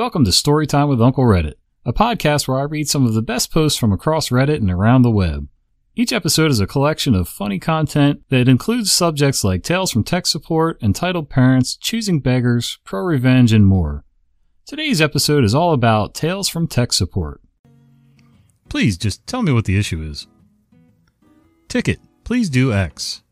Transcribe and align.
Welcome 0.00 0.24
to 0.24 0.30
Storytime 0.30 0.88
with 0.88 1.02
Uncle 1.02 1.24
Reddit, 1.24 1.56
a 1.84 1.92
podcast 1.92 2.48
where 2.48 2.58
I 2.58 2.62
read 2.62 2.88
some 2.88 3.04
of 3.04 3.12
the 3.12 3.20
best 3.20 3.52
posts 3.52 3.78
from 3.78 3.92
across 3.92 4.30
Reddit 4.30 4.56
and 4.56 4.70
around 4.70 5.02
the 5.02 5.10
web. 5.10 5.46
Each 5.94 6.10
episode 6.10 6.50
is 6.50 6.58
a 6.58 6.66
collection 6.66 7.14
of 7.14 7.28
funny 7.28 7.58
content 7.58 8.22
that 8.30 8.48
includes 8.48 8.90
subjects 8.90 9.44
like 9.44 9.62
tales 9.62 9.92
from 9.92 10.02
tech 10.02 10.26
support, 10.26 10.82
entitled 10.82 11.28
parents, 11.28 11.76
choosing 11.76 12.18
beggars, 12.18 12.78
pro 12.82 13.02
revenge, 13.02 13.52
and 13.52 13.66
more. 13.66 14.06
Today's 14.64 15.02
episode 15.02 15.44
is 15.44 15.54
all 15.54 15.74
about 15.74 16.14
tales 16.14 16.48
from 16.48 16.66
tech 16.66 16.94
support. 16.94 17.42
Please 18.70 18.96
just 18.96 19.26
tell 19.26 19.42
me 19.42 19.52
what 19.52 19.66
the 19.66 19.78
issue 19.78 20.00
is. 20.00 20.26
Ticket, 21.68 22.00
please 22.24 22.48
do 22.48 22.72
X. 22.72 23.22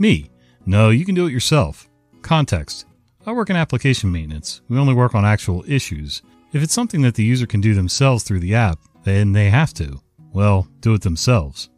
Me, 0.00 0.28
no, 0.66 0.90
you 0.90 1.04
can 1.04 1.14
do 1.14 1.28
it 1.28 1.32
yourself. 1.32 1.88
Context, 2.22 2.86
I 3.28 3.32
work 3.32 3.50
in 3.50 3.56
application 3.56 4.10
maintenance. 4.10 4.62
We 4.70 4.78
only 4.78 4.94
work 4.94 5.14
on 5.14 5.26
actual 5.26 5.62
issues. 5.68 6.22
If 6.54 6.62
it's 6.62 6.72
something 6.72 7.02
that 7.02 7.14
the 7.14 7.22
user 7.22 7.46
can 7.46 7.60
do 7.60 7.74
themselves 7.74 8.24
through 8.24 8.40
the 8.40 8.54
app, 8.54 8.78
then 9.04 9.32
they 9.32 9.50
have 9.50 9.74
to. 9.74 10.00
Well, 10.32 10.66
do 10.80 10.94
it 10.94 11.02
themselves. 11.02 11.68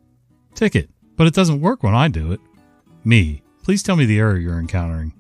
Ticket, 0.55 0.91
but 1.16 1.27
it 1.27 1.34
doesn't 1.34 1.60
work 1.60 1.83
when 1.83 1.93
I 1.93 2.07
do 2.07 2.30
it. 2.30 2.38
Me, 3.02 3.43
please 3.65 3.83
tell 3.83 3.97
me 3.97 4.05
the 4.05 4.21
error 4.21 4.38
you're 4.38 4.60
encountering. 4.60 5.12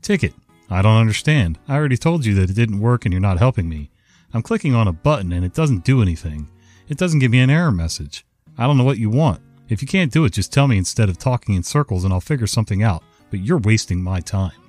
Ticket, 0.00 0.32
I 0.70 0.80
don't 0.80 0.96
understand. 0.96 1.58
I 1.68 1.74
already 1.74 1.98
told 1.98 2.24
you 2.24 2.32
that 2.36 2.48
it 2.48 2.56
didn't 2.56 2.80
work 2.80 3.04
and 3.04 3.12
you're 3.12 3.20
not 3.20 3.38
helping 3.38 3.68
me. 3.68 3.90
I'm 4.32 4.40
clicking 4.40 4.74
on 4.74 4.88
a 4.88 4.94
button 4.94 5.30
and 5.30 5.44
it 5.44 5.52
doesn't 5.52 5.84
do 5.84 6.00
anything. 6.00 6.48
It 6.88 6.96
doesn't 6.96 7.18
give 7.18 7.32
me 7.32 7.40
an 7.40 7.50
error 7.50 7.70
message. 7.70 8.24
I 8.56 8.66
don't 8.66 8.78
know 8.78 8.84
what 8.84 8.96
you 8.96 9.10
want. 9.10 9.42
If 9.68 9.82
you 9.82 9.88
can't 9.88 10.10
do 10.10 10.24
it, 10.24 10.32
just 10.32 10.54
tell 10.54 10.68
me 10.68 10.78
instead 10.78 11.10
of 11.10 11.18
talking 11.18 11.54
in 11.54 11.62
circles 11.62 12.02
and 12.02 12.14
I'll 12.14 12.20
figure 12.22 12.46
something 12.46 12.82
out. 12.82 13.02
But 13.28 13.40
you're 13.40 13.58
wasting 13.58 14.02
my 14.02 14.20
time. 14.20 14.63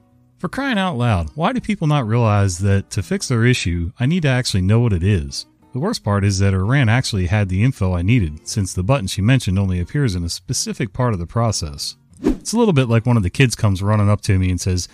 For 0.45 0.49
crying 0.49 0.77
out 0.77 0.95
loud, 0.95 1.31
why 1.33 1.53
do 1.53 1.59
people 1.59 1.87
not 1.87 2.05
realize 2.05 2.59
that 2.59 2.91
to 2.91 3.01
fix 3.01 3.27
their 3.27 3.45
issue, 3.45 3.91
I 3.99 4.05
need 4.05 4.21
to 4.21 4.29
actually 4.29 4.61
know 4.61 4.79
what 4.79 4.93
it 4.93 5.01
is? 5.01 5.47
The 5.73 5.79
worst 5.79 6.03
part 6.03 6.23
is 6.23 6.37
that 6.37 6.53
Iran 6.53 6.87
actually 6.87 7.25
had 7.25 7.49
the 7.49 7.63
info 7.63 7.95
I 7.95 8.03
needed, 8.03 8.47
since 8.47 8.71
the 8.71 8.83
button 8.83 9.07
she 9.07 9.23
mentioned 9.23 9.57
only 9.57 9.79
appears 9.79 10.13
in 10.13 10.23
a 10.23 10.29
specific 10.29 10.93
part 10.93 11.13
of 11.13 11.19
the 11.19 11.25
process. 11.25 11.97
It's 12.21 12.53
a 12.53 12.59
little 12.59 12.75
bit 12.75 12.89
like 12.89 13.07
one 13.07 13.17
of 13.17 13.23
the 13.23 13.31
kids 13.31 13.55
comes 13.55 13.81
running 13.81 14.07
up 14.07 14.21
to 14.21 14.37
me 14.37 14.51
and 14.51 14.61
says, 14.61 14.87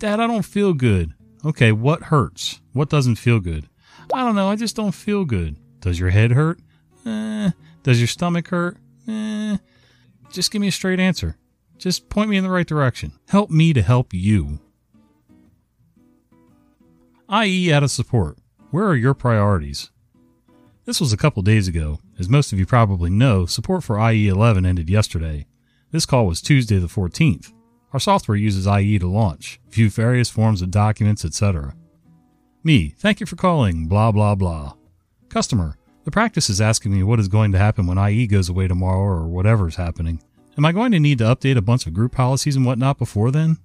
Dad, 0.00 0.18
I 0.18 0.26
don't 0.26 0.44
feel 0.44 0.74
good. 0.74 1.14
Okay, 1.44 1.70
what 1.70 2.02
hurts? 2.02 2.60
What 2.72 2.90
doesn't 2.90 3.14
feel 3.14 3.38
good? 3.38 3.68
I 4.12 4.24
don't 4.24 4.34
know, 4.34 4.50
I 4.50 4.56
just 4.56 4.74
don't 4.74 4.90
feel 4.90 5.24
good. 5.24 5.56
Does 5.78 6.00
your 6.00 6.10
head 6.10 6.32
hurt? 6.32 6.58
Eh. 7.04 7.52
Does 7.84 8.00
your 8.00 8.08
stomach 8.08 8.48
hurt? 8.48 8.76
Eh. 9.06 9.56
Just 10.32 10.50
give 10.50 10.60
me 10.60 10.66
a 10.66 10.72
straight 10.72 10.98
answer. 10.98 11.36
Just 11.78 12.08
point 12.08 12.28
me 12.28 12.38
in 12.38 12.42
the 12.42 12.50
right 12.50 12.66
direction. 12.66 13.12
Help 13.28 13.50
me 13.50 13.72
to 13.72 13.82
help 13.82 14.12
you. 14.12 14.58
IE 17.28 17.72
out 17.72 17.82
of 17.82 17.90
support. 17.90 18.38
Where 18.70 18.86
are 18.86 18.94
your 18.94 19.12
priorities? 19.12 19.90
This 20.84 21.00
was 21.00 21.12
a 21.12 21.16
couple 21.16 21.42
days 21.42 21.66
ago. 21.66 21.98
As 22.20 22.28
most 22.28 22.52
of 22.52 22.58
you 22.60 22.66
probably 22.66 23.10
know, 23.10 23.46
support 23.46 23.82
for 23.82 23.98
IE 23.98 24.28
11 24.28 24.64
ended 24.64 24.88
yesterday. 24.88 25.46
This 25.90 26.06
call 26.06 26.26
was 26.26 26.40
Tuesday 26.40 26.78
the 26.78 26.86
14th. 26.86 27.52
Our 27.92 27.98
software 27.98 28.36
uses 28.36 28.68
IE 28.68 29.00
to 29.00 29.08
launch, 29.08 29.60
view 29.70 29.90
various 29.90 30.30
forms 30.30 30.62
of 30.62 30.70
documents, 30.70 31.24
etc. 31.24 31.74
Me, 32.62 32.94
thank 32.96 33.18
you 33.18 33.26
for 33.26 33.36
calling, 33.36 33.88
blah 33.88 34.12
blah 34.12 34.36
blah. 34.36 34.74
Customer, 35.28 35.76
the 36.04 36.12
practice 36.12 36.48
is 36.48 36.60
asking 36.60 36.92
me 36.92 37.02
what 37.02 37.18
is 37.18 37.26
going 37.26 37.50
to 37.52 37.58
happen 37.58 37.88
when 37.88 37.98
IE 37.98 38.28
goes 38.28 38.48
away 38.48 38.68
tomorrow 38.68 39.02
or 39.02 39.26
whatever 39.26 39.66
is 39.66 39.76
happening. 39.76 40.22
Am 40.56 40.64
I 40.64 40.70
going 40.70 40.92
to 40.92 41.00
need 41.00 41.18
to 41.18 41.24
update 41.24 41.56
a 41.56 41.62
bunch 41.62 41.88
of 41.88 41.94
group 41.94 42.12
policies 42.12 42.54
and 42.54 42.64
whatnot 42.64 42.98
before 42.98 43.32
then? 43.32 43.58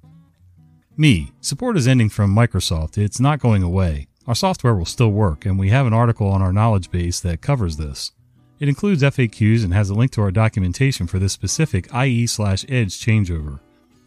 Me, 0.97 1.31
support 1.39 1.77
is 1.77 1.87
ending 1.87 2.09
from 2.09 2.35
Microsoft. 2.35 2.97
It's 2.97 3.19
not 3.19 3.39
going 3.39 3.63
away. 3.63 4.07
Our 4.27 4.35
software 4.35 4.75
will 4.75 4.85
still 4.85 5.11
work, 5.11 5.45
and 5.45 5.57
we 5.57 5.69
have 5.69 5.87
an 5.87 5.93
article 5.93 6.27
on 6.27 6.41
our 6.41 6.51
knowledge 6.51 6.91
base 6.91 7.21
that 7.21 7.41
covers 7.41 7.77
this. 7.77 8.11
It 8.59 8.67
includes 8.67 9.01
FAQs 9.01 9.63
and 9.63 9.73
has 9.73 9.89
a 9.89 9.95
link 9.95 10.11
to 10.11 10.21
our 10.21 10.31
documentation 10.31 11.07
for 11.07 11.17
this 11.17 11.33
specific 11.33 11.87
IE 11.95 12.27
slash 12.27 12.65
Edge 12.67 12.99
changeover. 12.99 13.59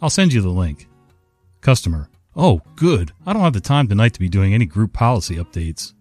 I'll 0.03 0.11
send 0.11 0.33
you 0.33 0.43
the 0.43 0.51
link. 0.51 0.87
Customer, 1.63 2.11
oh, 2.37 2.61
good. 2.77 3.13
I 3.27 3.33
don't 3.33 3.43
have 3.43 3.55
the 3.55 3.61
time 3.61 3.89
tonight 3.89 4.13
to 4.13 4.21
be 4.21 4.29
doing 4.29 4.53
any 4.53 4.67
group 4.67 4.93
policy 4.93 5.37
updates. 5.37 5.95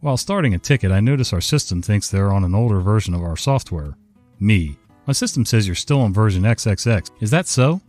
While 0.00 0.18
starting 0.18 0.54
a 0.54 0.58
ticket, 0.58 0.92
I 0.92 1.00
notice 1.00 1.32
our 1.32 1.40
system 1.40 1.80
thinks 1.80 2.08
they're 2.08 2.32
on 2.32 2.44
an 2.44 2.54
older 2.54 2.80
version 2.80 3.14
of 3.14 3.22
our 3.22 3.36
software. 3.36 3.96
Me, 4.38 4.76
my 5.06 5.12
system 5.12 5.44
says 5.44 5.66
you're 5.66 5.74
still 5.74 6.02
on 6.02 6.12
version 6.12 6.42
XXX. 6.42 7.10
Is 7.20 7.30
that 7.30 7.48
so? 7.48 7.80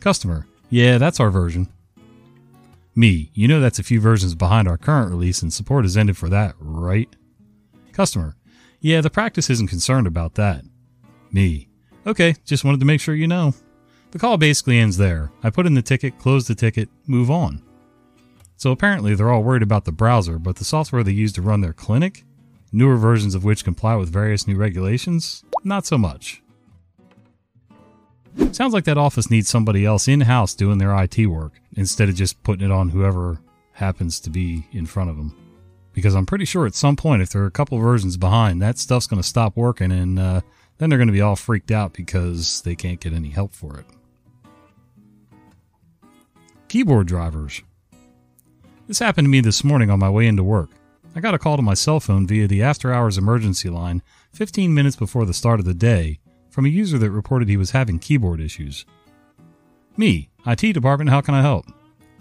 Customer, 0.00 0.46
yeah, 0.68 0.98
that's 0.98 1.20
our 1.20 1.30
version. 1.30 1.68
Me, 2.94 3.30
you 3.34 3.46
know 3.46 3.60
that's 3.60 3.78
a 3.78 3.84
few 3.84 4.00
versions 4.00 4.34
behind 4.34 4.66
our 4.66 4.78
current 4.78 5.10
release 5.10 5.42
and 5.42 5.52
support 5.52 5.84
has 5.84 5.96
ended 5.96 6.16
for 6.16 6.28
that, 6.28 6.54
right? 6.58 7.14
Customer, 7.92 8.36
yeah, 8.80 9.00
the 9.00 9.10
practice 9.10 9.50
isn't 9.50 9.68
concerned 9.68 10.06
about 10.06 10.34
that. 10.34 10.64
Me, 11.30 11.68
okay, 12.06 12.34
just 12.44 12.64
wanted 12.64 12.80
to 12.80 12.86
make 12.86 13.00
sure 13.00 13.14
you 13.14 13.28
know. 13.28 13.52
The 14.12 14.18
call 14.18 14.38
basically 14.38 14.78
ends 14.78 14.96
there. 14.96 15.30
I 15.42 15.50
put 15.50 15.66
in 15.66 15.74
the 15.74 15.82
ticket, 15.82 16.18
close 16.18 16.46
the 16.46 16.54
ticket, 16.54 16.88
move 17.06 17.30
on. 17.30 17.62
So 18.56 18.70
apparently 18.70 19.14
they're 19.14 19.30
all 19.30 19.42
worried 19.42 19.62
about 19.62 19.84
the 19.84 19.92
browser, 19.92 20.38
but 20.38 20.56
the 20.56 20.64
software 20.64 21.02
they 21.02 21.12
use 21.12 21.32
to 21.34 21.42
run 21.42 21.60
their 21.60 21.74
clinic, 21.74 22.24
newer 22.72 22.96
versions 22.96 23.34
of 23.34 23.44
which 23.44 23.64
comply 23.64 23.94
with 23.96 24.08
various 24.08 24.46
new 24.46 24.56
regulations, 24.56 25.44
not 25.64 25.84
so 25.84 25.98
much. 25.98 26.42
Sounds 28.52 28.72
like 28.72 28.84
that 28.84 28.98
office 28.98 29.30
needs 29.30 29.48
somebody 29.48 29.84
else 29.84 30.08
in 30.08 30.22
house 30.22 30.54
doing 30.54 30.78
their 30.78 30.96
IT 31.02 31.26
work 31.26 31.52
instead 31.76 32.08
of 32.08 32.14
just 32.14 32.42
putting 32.42 32.64
it 32.64 32.72
on 32.72 32.88
whoever 32.88 33.38
happens 33.72 34.18
to 34.20 34.30
be 34.30 34.66
in 34.72 34.86
front 34.86 35.10
of 35.10 35.16
them. 35.16 35.34
Because 35.92 36.14
I'm 36.14 36.26
pretty 36.26 36.44
sure 36.44 36.66
at 36.66 36.74
some 36.74 36.96
point, 36.96 37.22
if 37.22 37.30
they're 37.30 37.46
a 37.46 37.50
couple 37.50 37.78
versions 37.78 38.16
behind, 38.16 38.60
that 38.62 38.78
stuff's 38.78 39.06
going 39.06 39.20
to 39.20 39.28
stop 39.28 39.56
working 39.56 39.92
and 39.92 40.18
uh, 40.18 40.40
then 40.78 40.88
they're 40.88 40.98
going 40.98 41.08
to 41.08 41.12
be 41.12 41.20
all 41.20 41.36
freaked 41.36 41.70
out 41.70 41.92
because 41.92 42.62
they 42.62 42.74
can't 42.74 43.00
get 43.00 43.12
any 43.12 43.30
help 43.30 43.52
for 43.52 43.78
it. 43.78 43.86
Keyboard 46.68 47.06
drivers. 47.06 47.62
This 48.86 48.98
happened 48.98 49.26
to 49.26 49.30
me 49.30 49.40
this 49.40 49.64
morning 49.64 49.90
on 49.90 49.98
my 49.98 50.10
way 50.10 50.26
into 50.26 50.44
work. 50.44 50.70
I 51.14 51.20
got 51.20 51.34
a 51.34 51.38
call 51.38 51.56
to 51.56 51.62
my 51.62 51.74
cell 51.74 52.00
phone 52.00 52.26
via 52.26 52.46
the 52.46 52.62
after 52.62 52.92
hours 52.92 53.16
emergency 53.16 53.70
line 53.70 54.02
15 54.32 54.74
minutes 54.74 54.96
before 54.96 55.24
the 55.24 55.32
start 55.32 55.60
of 55.60 55.66
the 55.66 55.74
day 55.74 56.20
from 56.56 56.64
a 56.64 56.70
user 56.70 56.96
that 56.96 57.10
reported 57.10 57.50
he 57.50 57.58
was 57.58 57.72
having 57.72 57.98
keyboard 57.98 58.40
issues. 58.40 58.86
Me, 59.98 60.30
IT 60.46 60.72
department, 60.72 61.10
how 61.10 61.20
can 61.20 61.34
I 61.34 61.42
help? 61.42 61.66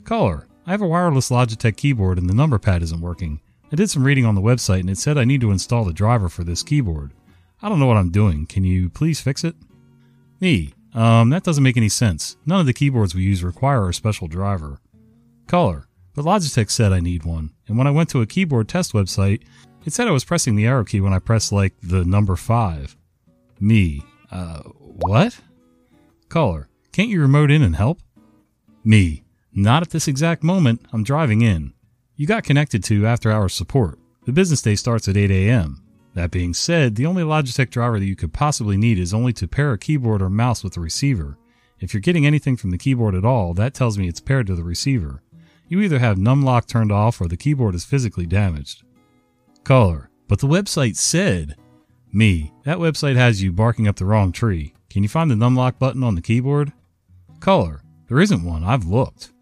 Caller, 0.04 0.46
I 0.68 0.72
have 0.72 0.82
a 0.82 0.88
wireless 0.88 1.30
Logitech 1.30 1.78
keyboard 1.78 2.18
and 2.18 2.30
the 2.30 2.34
number 2.34 2.60
pad 2.60 2.84
isn't 2.84 3.00
working. 3.00 3.40
I 3.72 3.78
did 3.78 3.90
some 3.90 4.04
reading 4.04 4.26
on 4.26 4.36
the 4.36 4.42
website 4.42 4.82
and 4.82 4.90
it 4.90 4.98
said 4.98 5.18
I 5.18 5.24
need 5.24 5.40
to 5.40 5.52
install 5.52 5.86
the 5.86 5.94
driver 5.94 6.28
for 6.28 6.44
this 6.44 6.64
keyboard. 6.64 7.14
I 7.62 7.70
don't 7.70 7.80
know 7.80 7.86
what 7.86 7.96
I'm 7.96 8.10
doing. 8.10 8.46
Can 8.46 8.66
you 8.66 8.90
please 8.90 9.22
fix 9.22 9.46
it? 9.46 9.56
Me, 10.42 10.74
um, 10.94 11.30
that 11.30 11.44
doesn't 11.44 11.64
make 11.64 11.78
any 11.78 11.88
sense. 11.88 12.36
None 12.46 12.60
of 12.60 12.66
the 12.66 12.74
keyboards 12.74 13.16
we 13.16 13.24
use 13.24 13.42
require 13.42 13.88
a 13.88 13.94
special 13.94 14.28
driver. 14.28 14.82
Caller, 15.48 15.88
but 16.14 16.26
Logitech 16.26 16.70
said 16.70 16.92
I 16.92 17.00
need 17.00 17.24
one, 17.24 17.52
and 17.70 17.78
when 17.78 17.88
I 17.88 17.92
went 17.92 18.10
to 18.10 18.22
a 18.22 18.28
keyboard 18.28 18.68
test 18.68 18.92
website, 18.92 19.44
it 19.86 19.94
said 19.94 20.10
I 20.10 20.12
was 20.12 20.26
pressing 20.26 20.56
the 20.56 20.68
arrow 20.68 20.84
key 20.84 21.00
when 21.00 21.14
I 21.14 21.20
pressed 21.20 21.54
like 21.54 21.74
the 21.82 22.04
number 22.04 22.36
5. 22.36 22.98
Me, 23.62 24.04
uh, 24.32 24.60
what? 24.60 25.40
Caller, 26.30 26.68
can't 26.92 27.10
you 27.10 27.22
remote 27.22 27.52
in 27.52 27.62
and 27.62 27.76
help? 27.76 28.00
Me, 28.84 29.24
not 29.54 29.82
at 29.82 29.90
this 29.90 30.08
exact 30.08 30.44
moment. 30.44 30.86
I'm 30.94 31.04
driving 31.04 31.42
in. 31.42 31.74
You 32.16 32.28
got 32.28 32.44
connected 32.44 32.84
to 32.86 33.06
after 33.06 33.32
hours 33.32 33.54
support. 33.54 34.00
The 34.26 34.32
business 34.32 34.62
day 34.62 34.76
starts 34.76 35.08
at 35.08 35.18
8 35.18 35.30
a.m. 35.32 35.82
That 36.14 36.32
being 36.32 36.54
said, 36.54 36.96
the 36.96 37.06
only 37.06 37.24
Logitech 37.24 37.70
driver 37.70 38.00
that 38.00 38.06
you 38.06 38.16
could 38.16 38.34
possibly 38.34 38.78
need 38.78 38.98
is 38.98 39.14
only 39.14 39.34
to 39.34 39.48
pair 39.48 39.74
a 39.74 39.78
keyboard 39.78 40.22
or 40.22 40.30
mouse 40.30 40.64
with 40.64 40.74
the 40.74 40.80
receiver. 40.80 41.38
If 41.80 41.94
you're 41.94 42.02
getting 42.02 42.26
anything 42.26 42.56
from 42.56 42.72
the 42.72 42.78
keyboard 42.78 43.16
at 43.16 43.26
all, 43.26 43.54
that 43.56 43.74
tells 43.74 43.98
me 43.98 44.08
it's 44.08 44.22
paired 44.22 44.48
to 44.48 44.56
the 44.56 44.64
receiver. 44.64 45.22
You 45.68 45.82
either 45.82 46.00
have 46.00 46.18
numlock 46.18 46.68
turned 46.68 46.92
off 46.92 47.20
or 47.20 47.28
the 47.28 47.36
keyboard 47.36 47.76
is 47.76 47.84
physically 47.84 48.26
damaged. 48.26 48.84
Caller, 49.64 50.10
but 50.28 50.40
the 50.40 50.48
website 50.48 50.96
said. 50.96 51.56
Me, 52.16 52.54
that 52.64 52.78
website 52.78 53.18
has 53.18 53.44
you 53.44 53.52
barking 53.52 53.90
up 53.90 53.98
the 53.98 54.06
wrong 54.06 54.32
tree. 54.32 54.74
Can 54.90 55.04
you 55.04 55.10
find 55.10 55.30
the 55.30 55.36
numlock 55.36 55.78
button 55.78 56.02
on 56.02 56.16
the 56.16 56.22
keyboard? 56.22 56.72
Caller, 57.42 57.82
there 58.08 58.22
isn't 58.22 58.46
one. 58.46 58.64
I've 58.64 58.86
looked. 58.86 59.34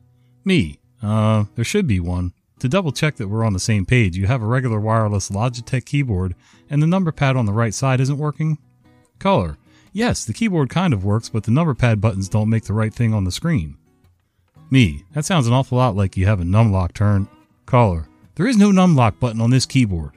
Me, 0.43 0.79
uh, 0.99 1.43
there 1.53 1.63
should 1.63 1.85
be 1.85 1.99
one. 1.99 2.33
To 2.57 2.67
double 2.67 2.91
check 2.91 3.17
that 3.17 3.27
we're 3.27 3.45
on 3.45 3.53
the 3.53 3.59
same 3.59 3.85
page, 3.85 4.17
you 4.17 4.25
have 4.25 4.41
a 4.41 4.47
regular 4.47 4.79
wireless 4.79 5.29
Logitech 5.29 5.85
keyboard 5.85 6.33
and 6.67 6.81
the 6.81 6.87
number 6.87 7.11
pad 7.11 7.35
on 7.35 7.45
the 7.45 7.53
right 7.53 7.75
side 7.75 7.99
isn't 7.99 8.17
working? 8.17 8.57
Caller, 9.19 9.59
yes, 9.91 10.25
the 10.25 10.33
keyboard 10.33 10.71
kind 10.71 10.95
of 10.95 11.05
works, 11.05 11.29
but 11.29 11.43
the 11.43 11.51
number 11.51 11.75
pad 11.75 12.01
buttons 12.01 12.27
don't 12.27 12.49
make 12.49 12.63
the 12.63 12.73
right 12.73 12.91
thing 12.91 13.13
on 13.13 13.23
the 13.23 13.31
screen. 13.31 13.77
Me, 14.71 15.03
that 15.13 15.25
sounds 15.25 15.45
an 15.45 15.53
awful 15.53 15.77
lot 15.77 15.95
like 15.95 16.17
you 16.17 16.25
have 16.25 16.41
a 16.41 16.43
numlock 16.43 16.93
turned. 16.93 17.27
Caller, 17.67 18.07
there 18.33 18.47
is 18.47 18.57
no 18.57 18.71
numlock 18.71 19.19
button 19.19 19.41
on 19.41 19.51
this 19.51 19.67
keyboard. 19.67 20.13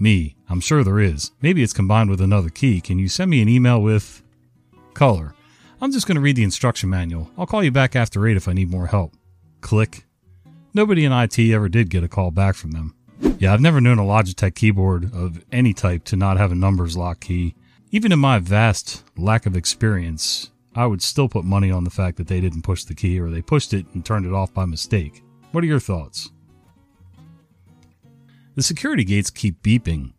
Me, 0.00 0.34
I'm 0.48 0.60
sure 0.60 0.84
there 0.84 1.00
is. 1.00 1.32
Maybe 1.40 1.62
it's 1.62 1.72
combined 1.72 2.10
with 2.10 2.20
another 2.20 2.48
key. 2.50 2.80
Can 2.80 2.98
you 2.98 3.08
send 3.08 3.30
me 3.30 3.42
an 3.42 3.48
email 3.48 3.80
with. 3.80 4.22
color? 4.94 5.34
I'm 5.80 5.92
just 5.92 6.06
going 6.06 6.14
to 6.14 6.20
read 6.20 6.36
the 6.36 6.44
instruction 6.44 6.88
manual. 6.88 7.30
I'll 7.36 7.46
call 7.46 7.62
you 7.62 7.70
back 7.70 7.96
after 7.96 8.26
8 8.26 8.36
if 8.36 8.48
I 8.48 8.52
need 8.52 8.70
more 8.70 8.86
help. 8.86 9.14
Click. 9.60 10.06
Nobody 10.72 11.04
in 11.04 11.12
IT 11.12 11.38
ever 11.38 11.68
did 11.68 11.90
get 11.90 12.04
a 12.04 12.08
call 12.08 12.30
back 12.30 12.54
from 12.54 12.70
them. 12.70 12.94
Yeah, 13.38 13.52
I've 13.52 13.60
never 13.60 13.80
known 13.80 13.98
a 13.98 14.02
Logitech 14.02 14.54
keyboard 14.54 15.12
of 15.14 15.44
any 15.52 15.74
type 15.74 16.04
to 16.04 16.16
not 16.16 16.36
have 16.38 16.52
a 16.52 16.54
numbers 16.54 16.96
lock 16.96 17.20
key. 17.20 17.54
Even 17.90 18.12
in 18.12 18.18
my 18.18 18.38
vast 18.38 19.04
lack 19.16 19.46
of 19.46 19.56
experience, 19.56 20.50
I 20.74 20.86
would 20.86 21.02
still 21.02 21.28
put 21.28 21.44
money 21.44 21.70
on 21.70 21.84
the 21.84 21.90
fact 21.90 22.16
that 22.16 22.26
they 22.26 22.40
didn't 22.40 22.62
push 22.62 22.84
the 22.84 22.94
key 22.94 23.20
or 23.20 23.30
they 23.30 23.42
pushed 23.42 23.74
it 23.74 23.86
and 23.92 24.04
turned 24.04 24.26
it 24.26 24.32
off 24.32 24.54
by 24.54 24.64
mistake. 24.64 25.22
What 25.52 25.62
are 25.62 25.68
your 25.68 25.80
thoughts? 25.80 26.30
The 28.56 28.62
security 28.62 29.04
gates 29.04 29.30
keep 29.30 29.62
beeping. 29.62 30.13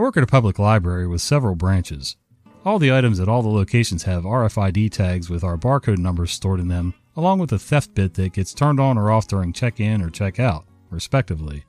I 0.00 0.02
work 0.02 0.16
at 0.16 0.22
a 0.22 0.26
public 0.26 0.58
library 0.58 1.06
with 1.06 1.20
several 1.20 1.54
branches. 1.54 2.16
All 2.64 2.78
the 2.78 2.90
items 2.90 3.20
at 3.20 3.28
all 3.28 3.42
the 3.42 3.50
locations 3.50 4.04
have 4.04 4.22
RFID 4.22 4.90
tags 4.90 5.28
with 5.28 5.44
our 5.44 5.58
barcode 5.58 5.98
numbers 5.98 6.30
stored 6.30 6.58
in 6.58 6.68
them, 6.68 6.94
along 7.18 7.38
with 7.38 7.52
a 7.52 7.58
theft 7.58 7.94
bit 7.94 8.14
that 8.14 8.32
gets 8.32 8.54
turned 8.54 8.80
on 8.80 8.96
or 8.96 9.10
off 9.10 9.28
during 9.28 9.52
check 9.52 9.78
in 9.78 10.00
or 10.00 10.08
check 10.08 10.40
out, 10.40 10.64
respectively. 10.88 11.64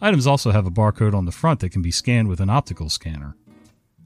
Items 0.00 0.24
also 0.24 0.52
have 0.52 0.66
a 0.66 0.70
barcode 0.70 1.14
on 1.14 1.24
the 1.24 1.32
front 1.32 1.58
that 1.58 1.72
can 1.72 1.82
be 1.82 1.90
scanned 1.90 2.28
with 2.28 2.38
an 2.38 2.48
optical 2.48 2.88
scanner. 2.88 3.34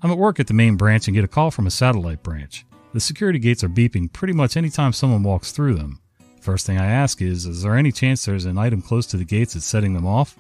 I'm 0.01 0.11
at 0.11 0.17
work 0.17 0.41
at 0.41 0.47
the 0.47 0.55
main 0.55 0.77
branch 0.77 1.07
and 1.07 1.15
get 1.15 1.25
a 1.25 1.29
call 1.29 1.51
from 1.51 1.67
a 1.67 1.71
satellite 1.71 2.23
branch. 2.23 2.65
The 2.95 3.01
security 3.01 3.39
gates 3.39 3.63
are 3.63 3.69
beeping 3.69 4.11
pretty 4.15 4.33
much 4.33 4.57
anytime 4.57 4.95
someone 4.95 5.23
walks 5.23 5.53
through 5.53 5.75
them. 5.75 6.01
First 6.41 6.65
thing 6.65 6.79
I 6.79 6.87
ask 6.87 7.21
is, 7.21 7.45
is 7.45 7.65
there 7.65 7.77
any 7.77 7.93
chance 7.93 8.25
there's 8.25 8.47
an 8.47 8.57
item 8.57 8.81
close 8.81 9.07
to 9.09 9.19
the 9.19 9.27
gates 9.27 9.53
that's 9.53 9.67
setting 9.67 9.93
them 9.93 10.07
off? 10.07 10.39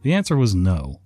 The 0.00 0.14
answer 0.14 0.38
was 0.38 0.54
no. 0.54 1.02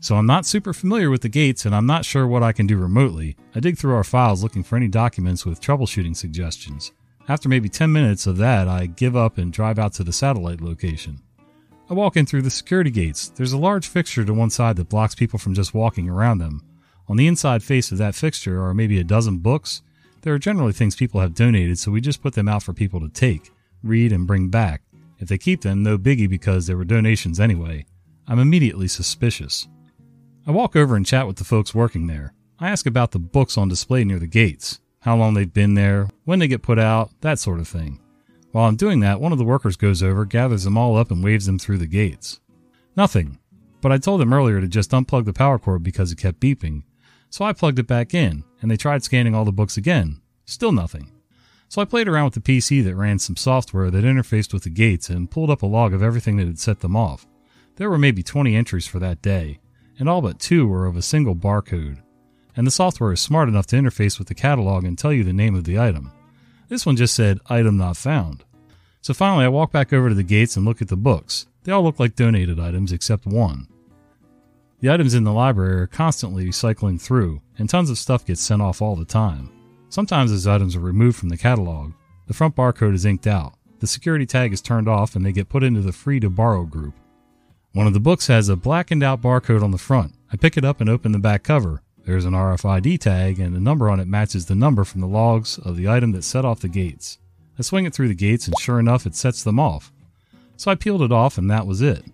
So 0.00 0.14
I'm 0.14 0.26
not 0.26 0.46
super 0.46 0.72
familiar 0.72 1.10
with 1.10 1.22
the 1.22 1.28
gates 1.28 1.64
and 1.64 1.74
I'm 1.74 1.86
not 1.86 2.04
sure 2.04 2.26
what 2.26 2.42
I 2.42 2.52
can 2.52 2.66
do 2.66 2.76
remotely. 2.76 3.36
I 3.54 3.60
dig 3.60 3.76
through 3.76 3.94
our 3.94 4.04
files 4.04 4.42
looking 4.42 4.62
for 4.62 4.76
any 4.76 4.88
documents 4.88 5.44
with 5.44 5.60
troubleshooting 5.60 6.14
suggestions. 6.14 6.92
After 7.28 7.48
maybe 7.48 7.68
10 7.68 7.92
minutes 7.92 8.26
of 8.26 8.36
that, 8.38 8.68
I 8.68 8.86
give 8.86 9.16
up 9.16 9.38
and 9.38 9.52
drive 9.52 9.78
out 9.78 9.92
to 9.94 10.04
the 10.04 10.12
satellite 10.12 10.60
location. 10.60 11.20
I 11.90 11.94
walk 11.94 12.16
in 12.16 12.26
through 12.26 12.42
the 12.42 12.50
security 12.50 12.90
gates. 12.90 13.28
There's 13.28 13.52
a 13.52 13.58
large 13.58 13.88
fixture 13.88 14.24
to 14.24 14.32
one 14.32 14.50
side 14.50 14.76
that 14.76 14.88
blocks 14.88 15.14
people 15.14 15.38
from 15.38 15.54
just 15.54 15.74
walking 15.74 16.08
around 16.08 16.38
them. 16.38 16.62
On 17.08 17.16
the 17.16 17.26
inside 17.26 17.62
face 17.62 17.90
of 17.90 17.98
that 17.98 18.14
fixture 18.14 18.62
are 18.62 18.74
maybe 18.74 19.00
a 19.00 19.04
dozen 19.04 19.38
books. 19.38 19.82
There 20.22 20.34
are 20.34 20.38
generally 20.38 20.72
things 20.72 20.94
people 20.94 21.20
have 21.20 21.34
donated, 21.34 21.78
so 21.78 21.90
we 21.90 22.00
just 22.00 22.22
put 22.22 22.34
them 22.34 22.48
out 22.48 22.62
for 22.62 22.72
people 22.72 23.00
to 23.00 23.08
take, 23.08 23.50
read, 23.82 24.12
and 24.12 24.26
bring 24.26 24.48
back. 24.48 24.82
If 25.18 25.28
they 25.28 25.38
keep 25.38 25.62
them, 25.62 25.82
no 25.82 25.98
biggie 25.98 26.28
because 26.28 26.66
they 26.66 26.74
were 26.74 26.84
donations 26.84 27.40
anyway. 27.40 27.86
I'm 28.26 28.38
immediately 28.38 28.88
suspicious. 28.88 29.66
I 30.48 30.50
walk 30.50 30.76
over 30.76 30.96
and 30.96 31.04
chat 31.04 31.26
with 31.26 31.36
the 31.36 31.44
folks 31.44 31.74
working 31.74 32.06
there. 32.06 32.32
I 32.58 32.70
ask 32.70 32.86
about 32.86 33.10
the 33.10 33.18
books 33.18 33.58
on 33.58 33.68
display 33.68 34.02
near 34.02 34.18
the 34.18 34.26
gates, 34.26 34.80
how 35.00 35.14
long 35.14 35.34
they've 35.34 35.52
been 35.52 35.74
there, 35.74 36.08
when 36.24 36.38
they 36.38 36.48
get 36.48 36.62
put 36.62 36.78
out, 36.78 37.10
that 37.20 37.38
sort 37.38 37.60
of 37.60 37.68
thing. 37.68 38.00
While 38.52 38.66
I'm 38.66 38.76
doing 38.76 39.00
that, 39.00 39.20
one 39.20 39.30
of 39.30 39.36
the 39.36 39.44
workers 39.44 39.76
goes 39.76 40.02
over, 40.02 40.24
gathers 40.24 40.64
them 40.64 40.78
all 40.78 40.96
up, 40.96 41.10
and 41.10 41.22
waves 41.22 41.44
them 41.44 41.58
through 41.58 41.76
the 41.76 41.86
gates. 41.86 42.40
Nothing. 42.96 43.38
But 43.82 43.92
I 43.92 43.98
told 43.98 44.22
them 44.22 44.32
earlier 44.32 44.58
to 44.62 44.66
just 44.66 44.92
unplug 44.92 45.26
the 45.26 45.34
power 45.34 45.58
cord 45.58 45.82
because 45.82 46.12
it 46.12 46.16
kept 46.16 46.40
beeping. 46.40 46.84
So 47.28 47.44
I 47.44 47.52
plugged 47.52 47.78
it 47.78 47.86
back 47.86 48.14
in, 48.14 48.42
and 48.62 48.70
they 48.70 48.78
tried 48.78 49.04
scanning 49.04 49.34
all 49.34 49.44
the 49.44 49.52
books 49.52 49.76
again. 49.76 50.22
Still 50.46 50.72
nothing. 50.72 51.12
So 51.68 51.82
I 51.82 51.84
played 51.84 52.08
around 52.08 52.24
with 52.24 52.42
the 52.42 52.58
PC 52.58 52.82
that 52.84 52.96
ran 52.96 53.18
some 53.18 53.36
software 53.36 53.90
that 53.90 54.02
interfaced 54.02 54.54
with 54.54 54.62
the 54.62 54.70
gates 54.70 55.10
and 55.10 55.30
pulled 55.30 55.50
up 55.50 55.60
a 55.60 55.66
log 55.66 55.92
of 55.92 56.02
everything 56.02 56.38
that 56.38 56.46
had 56.46 56.58
set 56.58 56.80
them 56.80 56.96
off. 56.96 57.26
There 57.76 57.90
were 57.90 57.98
maybe 57.98 58.22
20 58.22 58.56
entries 58.56 58.86
for 58.86 58.98
that 58.98 59.20
day, 59.20 59.60
and 59.98 60.08
all 60.08 60.22
but 60.22 60.38
two 60.38 60.66
were 60.66 60.86
of 60.86 60.96
a 60.96 61.02
single 61.02 61.34
barcode. 61.34 62.00
And 62.56 62.66
the 62.66 62.72
software 62.72 63.12
is 63.12 63.20
smart 63.20 63.48
enough 63.48 63.66
to 63.66 63.76
interface 63.76 64.18
with 64.18 64.28
the 64.28 64.34
catalog 64.34 64.84
and 64.84 64.96
tell 64.98 65.12
you 65.12 65.24
the 65.24 65.32
name 65.32 65.54
of 65.54 65.64
the 65.64 65.78
item. 65.78 66.12
This 66.68 66.84
one 66.84 66.96
just 66.96 67.14
said, 67.14 67.38
item 67.46 67.76
not 67.76 67.96
found. 67.96 68.44
So 69.00 69.14
finally, 69.14 69.44
I 69.44 69.48
walk 69.48 69.72
back 69.72 69.92
over 69.92 70.08
to 70.08 70.14
the 70.14 70.22
gates 70.22 70.56
and 70.56 70.66
look 70.66 70.82
at 70.82 70.88
the 70.88 70.96
books. 70.96 71.46
They 71.64 71.72
all 71.72 71.82
look 71.82 72.00
like 72.00 72.16
donated 72.16 72.58
items 72.58 72.92
except 72.92 73.26
one. 73.26 73.68
The 74.80 74.90
items 74.90 75.14
in 75.14 75.24
the 75.24 75.32
library 75.32 75.80
are 75.80 75.86
constantly 75.86 76.52
cycling 76.52 76.98
through, 76.98 77.40
and 77.58 77.68
tons 77.68 77.90
of 77.90 77.98
stuff 77.98 78.26
gets 78.26 78.40
sent 78.40 78.62
off 78.62 78.80
all 78.80 78.96
the 78.96 79.04
time. 79.04 79.50
Sometimes 79.88 80.30
those 80.30 80.46
items 80.46 80.76
are 80.76 80.80
removed 80.80 81.16
from 81.16 81.30
the 81.30 81.36
catalog. 81.36 81.92
The 82.26 82.34
front 82.34 82.54
barcode 82.54 82.94
is 82.94 83.04
inked 83.04 83.26
out. 83.26 83.54
The 83.80 83.86
security 83.86 84.26
tag 84.26 84.52
is 84.52 84.60
turned 84.60 84.88
off 84.88 85.16
and 85.16 85.24
they 85.24 85.32
get 85.32 85.48
put 85.48 85.62
into 85.62 85.80
the 85.80 85.92
free 85.92 86.20
to 86.20 86.28
borrow 86.28 86.64
group. 86.64 86.94
One 87.78 87.86
of 87.86 87.94
the 87.94 88.00
books 88.00 88.26
has 88.26 88.48
a 88.48 88.56
blackened 88.56 89.04
out 89.04 89.22
barcode 89.22 89.62
on 89.62 89.70
the 89.70 89.78
front. 89.78 90.12
I 90.32 90.36
pick 90.36 90.56
it 90.56 90.64
up 90.64 90.80
and 90.80 90.90
open 90.90 91.12
the 91.12 91.20
back 91.20 91.44
cover. 91.44 91.80
There's 92.04 92.24
an 92.24 92.32
RFID 92.32 92.98
tag, 92.98 93.38
and 93.38 93.54
the 93.54 93.60
number 93.60 93.88
on 93.88 94.00
it 94.00 94.08
matches 94.08 94.46
the 94.46 94.56
number 94.56 94.82
from 94.82 95.00
the 95.00 95.06
logs 95.06 95.58
of 95.58 95.76
the 95.76 95.88
item 95.88 96.10
that 96.10 96.24
set 96.24 96.44
off 96.44 96.58
the 96.58 96.66
gates. 96.66 97.18
I 97.56 97.62
swing 97.62 97.84
it 97.84 97.94
through 97.94 98.08
the 98.08 98.16
gates, 98.16 98.48
and 98.48 98.58
sure 98.58 98.80
enough, 98.80 99.06
it 99.06 99.14
sets 99.14 99.44
them 99.44 99.60
off. 99.60 99.92
So 100.56 100.72
I 100.72 100.74
peeled 100.74 101.02
it 101.02 101.12
off, 101.12 101.38
and 101.38 101.48
that 101.52 101.68
was 101.68 101.80
it. 101.80 102.04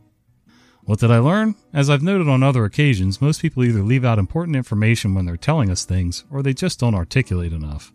What 0.83 1.01
did 1.01 1.11
I 1.11 1.19
learn? 1.19 1.55
As 1.73 1.89
I've 1.89 2.03
noted 2.03 2.29
on 2.29 2.43
other 2.43 2.67
occasions, 2.67 3.23
most 3.23 3.41
people 3.41 3.65
either 3.65 3.81
leave 3.81 4.05
out 4.05 4.19
important 4.19 4.57
information 4.57 5.15
when 5.15 5.25
they're 5.25 5.39
telling 5.39 5.71
us 5.71 5.87
things, 5.87 6.25
or 6.31 6.43
they 6.43 6.53
just 6.53 6.79
don't 6.79 6.95
articulate 6.95 7.55
enough. 7.55 7.91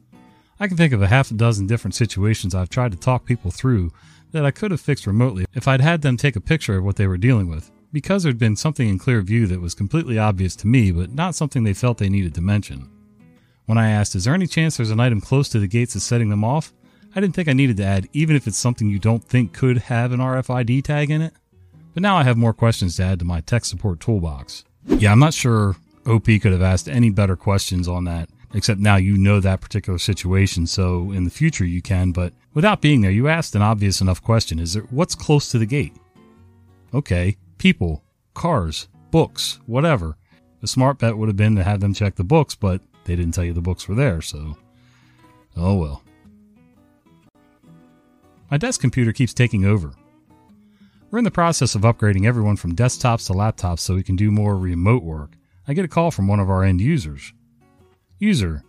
I 0.61 0.67
can 0.67 0.75
think 0.75 0.91
of 0.91 1.01
a 1.01 1.07
half 1.07 1.31
a 1.31 1.35
dozen 1.35 1.67
different 1.67 1.95
situations 1.95 2.53
I've 2.53 2.69
tried 2.69 2.91
to 2.91 2.97
talk 2.97 3.25
people 3.25 3.49
through 3.49 3.91
that 4.31 4.45
I 4.45 4.51
could 4.51 4.71
have 4.71 4.81
fixed 4.81 5.07
remotely 5.07 5.45
if 5.53 5.67
I'd 5.69 5.79
had 5.79 6.01
them 6.01 6.17
take 6.17 6.35
a 6.35 6.41
picture 6.41 6.77
of 6.77 6.83
what 6.83 6.97
they 6.97 7.07
were 7.07 7.17
dealing 7.17 7.47
with, 7.47 7.71
because 7.93 8.23
there'd 8.23 8.37
been 8.37 8.57
something 8.57 8.87
in 8.89 8.99
clear 8.99 9.21
view 9.21 9.47
that 9.47 9.61
was 9.61 9.73
completely 9.73 10.19
obvious 10.19 10.57
to 10.57 10.67
me, 10.67 10.91
but 10.91 11.13
not 11.13 11.33
something 11.33 11.63
they 11.63 11.73
felt 11.73 11.97
they 11.97 12.09
needed 12.09 12.35
to 12.35 12.41
mention. 12.41 12.89
When 13.67 13.77
I 13.77 13.89
asked, 13.89 14.15
Is 14.15 14.25
there 14.25 14.33
any 14.33 14.47
chance 14.47 14.75
there's 14.75 14.91
an 14.91 14.99
item 14.99 15.21
close 15.21 15.47
to 15.49 15.59
the 15.59 15.67
gates 15.67 15.93
that's 15.93 16.03
setting 16.03 16.29
them 16.29 16.43
off? 16.43 16.73
I 17.15 17.21
didn't 17.21 17.35
think 17.35 17.47
I 17.47 17.53
needed 17.53 17.77
to 17.77 17.85
add, 17.85 18.09
even 18.11 18.35
if 18.35 18.45
it's 18.45 18.57
something 18.57 18.89
you 18.89 18.99
don't 18.99 19.23
think 19.23 19.53
could 19.53 19.77
have 19.77 20.11
an 20.11 20.19
RFID 20.19 20.83
tag 20.83 21.09
in 21.09 21.21
it. 21.21 21.33
But 21.93 22.03
now 22.03 22.17
I 22.17 22.23
have 22.23 22.37
more 22.37 22.53
questions 22.53 22.97
to 22.97 23.03
add 23.03 23.19
to 23.19 23.25
my 23.25 23.41
tech 23.41 23.65
support 23.65 23.99
toolbox. 23.99 24.65
Yeah, 24.85 25.11
I'm 25.11 25.19
not 25.19 25.33
sure 25.33 25.77
OP 26.05 26.25
could 26.25 26.51
have 26.51 26.61
asked 26.61 26.89
any 26.89 27.09
better 27.09 27.35
questions 27.35 27.87
on 27.87 28.03
that, 28.03 28.29
except 28.53 28.79
now 28.79 28.95
you 28.95 29.17
know 29.17 29.39
that 29.39 29.61
particular 29.61 29.99
situation, 29.99 30.65
so 30.65 31.11
in 31.11 31.23
the 31.23 31.29
future 31.29 31.65
you 31.65 31.81
can, 31.81 32.11
but 32.11 32.33
without 32.53 32.81
being 32.81 33.01
there, 33.01 33.11
you 33.11 33.27
asked 33.27 33.55
an 33.55 33.61
obvious 33.61 34.01
enough 34.01 34.21
question. 34.21 34.59
Is 34.59 34.73
there 34.73 34.83
what's 34.83 35.15
close 35.15 35.49
to 35.51 35.57
the 35.57 35.65
gate? 35.65 35.93
Okay, 36.93 37.37
people, 37.57 38.03
cars, 38.33 38.87
books, 39.11 39.59
whatever. 39.65 40.17
The 40.61 40.67
smart 40.67 40.99
bet 40.99 41.17
would 41.17 41.29
have 41.29 41.37
been 41.37 41.55
to 41.55 41.63
have 41.63 41.79
them 41.79 41.93
check 41.93 42.15
the 42.15 42.23
books, 42.23 42.55
but 42.55 42.81
they 43.05 43.15
didn't 43.15 43.33
tell 43.33 43.43
you 43.43 43.53
the 43.53 43.61
books 43.61 43.87
were 43.87 43.95
there, 43.95 44.21
so 44.21 44.57
oh 45.55 45.75
well. 45.75 46.03
My 48.49 48.57
desk 48.57 48.81
computer 48.81 49.13
keeps 49.13 49.33
taking 49.33 49.65
over. 49.65 49.93
We're 51.11 51.19
in 51.19 51.25
the 51.25 51.31
process 51.31 51.75
of 51.75 51.81
upgrading 51.81 52.25
everyone 52.25 52.55
from 52.55 52.75
desktops 52.75 53.27
to 53.27 53.33
laptops 53.33 53.79
so 53.79 53.95
we 53.95 54.03
can 54.03 54.15
do 54.15 54.31
more 54.31 54.57
remote 54.57 55.03
work. 55.03 55.31
I 55.67 55.73
get 55.73 55.85
a 55.85 55.87
call 55.87 56.11
from 56.11 56.27
one 56.27 56.39
of 56.39 56.49
our 56.49 56.63
end 56.63 56.81
users. 56.81 57.33
User, 58.19 58.63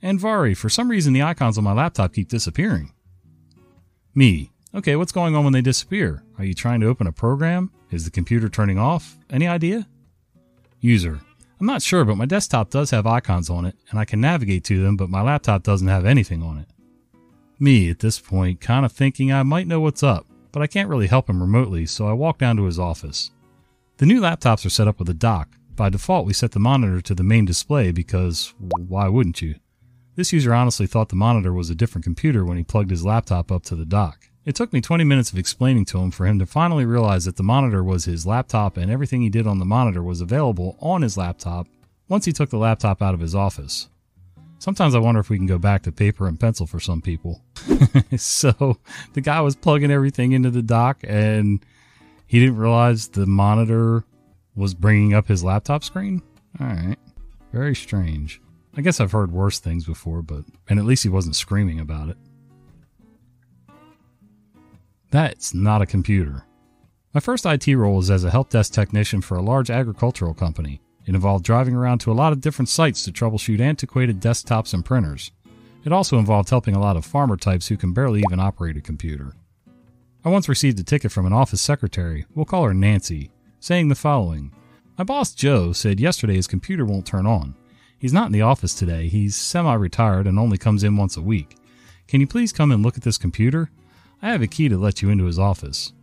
and 0.00 0.20
Anvari, 0.20 0.56
for 0.56 0.68
some 0.68 0.88
reason 0.88 1.12
the 1.12 1.22
icons 1.22 1.58
on 1.58 1.64
my 1.64 1.72
laptop 1.72 2.14
keep 2.14 2.28
disappearing. 2.28 2.92
Me, 4.14 4.52
okay, 4.74 4.94
what's 4.96 5.12
going 5.12 5.34
on 5.34 5.42
when 5.42 5.52
they 5.52 5.60
disappear? 5.60 6.22
Are 6.38 6.44
you 6.44 6.54
trying 6.54 6.80
to 6.80 6.86
open 6.86 7.06
a 7.06 7.12
program? 7.12 7.72
Is 7.90 8.04
the 8.04 8.10
computer 8.10 8.48
turning 8.48 8.78
off? 8.78 9.18
Any 9.28 9.48
idea? 9.48 9.88
User, 10.80 11.20
I'm 11.58 11.66
not 11.66 11.82
sure, 11.82 12.04
but 12.04 12.16
my 12.16 12.26
desktop 12.26 12.70
does 12.70 12.90
have 12.90 13.06
icons 13.06 13.50
on 13.50 13.64
it, 13.64 13.76
and 13.90 13.98
I 13.98 14.04
can 14.04 14.20
navigate 14.20 14.64
to 14.64 14.82
them, 14.82 14.96
but 14.96 15.10
my 15.10 15.22
laptop 15.22 15.62
doesn't 15.62 15.88
have 15.88 16.04
anything 16.04 16.42
on 16.42 16.58
it. 16.58 16.68
Me, 17.58 17.90
at 17.90 18.00
this 18.00 18.20
point, 18.20 18.60
kind 18.60 18.84
of 18.84 18.92
thinking 18.92 19.32
I 19.32 19.42
might 19.42 19.66
know 19.66 19.80
what's 19.80 20.02
up, 20.02 20.26
but 20.52 20.62
I 20.62 20.66
can't 20.66 20.88
really 20.88 21.06
help 21.06 21.28
him 21.28 21.40
remotely, 21.40 21.86
so 21.86 22.06
I 22.06 22.12
walk 22.12 22.38
down 22.38 22.56
to 22.56 22.64
his 22.64 22.78
office. 22.78 23.30
The 23.96 24.06
new 24.06 24.20
laptops 24.20 24.66
are 24.66 24.70
set 24.70 24.86
up 24.86 24.98
with 24.98 25.08
a 25.08 25.14
dock. 25.14 25.48
By 25.76 25.88
default, 25.88 26.26
we 26.26 26.32
set 26.32 26.52
the 26.52 26.60
monitor 26.60 27.00
to 27.00 27.14
the 27.14 27.24
main 27.24 27.44
display 27.44 27.90
because 27.90 28.54
why 28.58 29.08
wouldn't 29.08 29.42
you? 29.42 29.56
This 30.14 30.32
user 30.32 30.54
honestly 30.54 30.86
thought 30.86 31.08
the 31.08 31.16
monitor 31.16 31.52
was 31.52 31.68
a 31.68 31.74
different 31.74 32.04
computer 32.04 32.44
when 32.44 32.56
he 32.56 32.62
plugged 32.62 32.90
his 32.90 33.04
laptop 33.04 33.50
up 33.50 33.64
to 33.64 33.74
the 33.74 33.84
dock. 33.84 34.28
It 34.44 34.54
took 34.54 34.72
me 34.72 34.80
20 34.80 35.02
minutes 35.02 35.32
of 35.32 35.38
explaining 35.38 35.86
to 35.86 35.98
him 35.98 36.12
for 36.12 36.26
him 36.26 36.38
to 36.38 36.46
finally 36.46 36.84
realize 36.84 37.24
that 37.24 37.36
the 37.36 37.42
monitor 37.42 37.82
was 37.82 38.04
his 38.04 38.24
laptop 38.24 38.76
and 38.76 38.90
everything 38.90 39.22
he 39.22 39.30
did 39.30 39.48
on 39.48 39.58
the 39.58 39.64
monitor 39.64 40.02
was 40.02 40.20
available 40.20 40.76
on 40.80 41.02
his 41.02 41.16
laptop 41.16 41.66
once 42.08 42.24
he 42.24 42.32
took 42.32 42.50
the 42.50 42.58
laptop 42.58 43.02
out 43.02 43.14
of 43.14 43.20
his 43.20 43.34
office. 43.34 43.88
Sometimes 44.58 44.94
I 44.94 44.98
wonder 45.00 45.20
if 45.20 45.28
we 45.28 45.38
can 45.38 45.46
go 45.46 45.58
back 45.58 45.82
to 45.82 45.92
paper 45.92 46.28
and 46.28 46.38
pencil 46.38 46.66
for 46.66 46.78
some 46.78 47.02
people. 47.02 47.42
so 48.16 48.78
the 49.14 49.20
guy 49.20 49.40
was 49.40 49.56
plugging 49.56 49.90
everything 49.90 50.32
into 50.32 50.50
the 50.50 50.62
dock 50.62 51.00
and 51.02 51.64
he 52.26 52.38
didn't 52.38 52.58
realize 52.58 53.08
the 53.08 53.26
monitor 53.26 54.04
was 54.56 54.74
bringing 54.74 55.14
up 55.14 55.28
his 55.28 55.44
laptop 55.44 55.84
screen. 55.84 56.22
All 56.60 56.66
right. 56.66 56.96
Very 57.52 57.74
strange. 57.74 58.40
I 58.76 58.80
guess 58.80 59.00
I've 59.00 59.12
heard 59.12 59.32
worse 59.32 59.58
things 59.60 59.84
before, 59.84 60.22
but 60.22 60.44
and 60.68 60.78
at 60.78 60.84
least 60.84 61.02
he 61.02 61.08
wasn't 61.08 61.36
screaming 61.36 61.80
about 61.80 62.08
it. 62.08 62.16
That's 65.10 65.54
not 65.54 65.82
a 65.82 65.86
computer. 65.86 66.44
My 67.12 67.20
first 67.20 67.46
IT 67.46 67.68
role 67.68 67.96
was 67.96 68.10
as 68.10 68.24
a 68.24 68.30
help 68.30 68.50
desk 68.50 68.72
technician 68.72 69.20
for 69.20 69.36
a 69.36 69.42
large 69.42 69.70
agricultural 69.70 70.34
company. 70.34 70.80
It 71.06 71.14
involved 71.14 71.44
driving 71.44 71.76
around 71.76 71.98
to 72.00 72.10
a 72.10 72.14
lot 72.14 72.32
of 72.32 72.40
different 72.40 72.68
sites 72.68 73.04
to 73.04 73.12
troubleshoot 73.12 73.60
antiquated 73.60 74.20
desktops 74.20 74.74
and 74.74 74.84
printers. 74.84 75.30
It 75.84 75.92
also 75.92 76.18
involved 76.18 76.50
helping 76.50 76.74
a 76.74 76.80
lot 76.80 76.96
of 76.96 77.04
farmer 77.04 77.36
types 77.36 77.68
who 77.68 77.76
can 77.76 77.92
barely 77.92 78.22
even 78.26 78.40
operate 78.40 78.76
a 78.76 78.80
computer. 78.80 79.34
I 80.24 80.30
once 80.30 80.48
received 80.48 80.80
a 80.80 80.82
ticket 80.82 81.12
from 81.12 81.26
an 81.26 81.32
office 81.32 81.60
secretary, 81.60 82.24
we'll 82.34 82.46
call 82.46 82.64
her 82.64 82.74
Nancy, 82.74 83.30
saying 83.64 83.88
the 83.88 83.94
following 83.94 84.52
My 84.98 85.04
boss 85.04 85.32
Joe 85.32 85.72
said 85.72 85.98
yesterday 85.98 86.34
his 86.34 86.46
computer 86.46 86.84
won't 86.84 87.06
turn 87.06 87.24
on. 87.24 87.54
He's 87.96 88.12
not 88.12 88.26
in 88.26 88.32
the 88.32 88.42
office 88.42 88.74
today, 88.74 89.08
he's 89.08 89.36
semi 89.36 89.72
retired 89.72 90.26
and 90.26 90.38
only 90.38 90.58
comes 90.58 90.84
in 90.84 90.98
once 90.98 91.16
a 91.16 91.22
week. 91.22 91.56
Can 92.06 92.20
you 92.20 92.26
please 92.26 92.52
come 92.52 92.70
and 92.72 92.82
look 92.82 92.98
at 92.98 93.04
this 93.04 93.16
computer? 93.16 93.70
I 94.20 94.32
have 94.32 94.42
a 94.42 94.46
key 94.46 94.68
to 94.68 94.76
let 94.76 95.00
you 95.00 95.08
into 95.08 95.24
his 95.24 95.38
office. 95.38 95.94